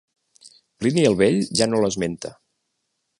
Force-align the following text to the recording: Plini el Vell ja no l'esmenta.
Plini 0.79 1.03
el 1.09 1.17
Vell 1.19 1.37
ja 1.59 1.69
no 1.73 1.85
l'esmenta. 1.85 2.33